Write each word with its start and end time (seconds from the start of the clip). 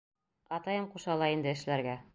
Атайым 0.57 0.89
ҡуша 0.95 1.19
ла 1.25 1.29
инде 1.37 1.57
эшләргә. 1.59 1.99